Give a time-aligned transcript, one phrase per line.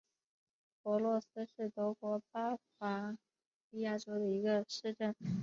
[0.81, 3.15] 弗洛斯是德国巴伐
[3.69, 5.13] 利亚州的一个市镇。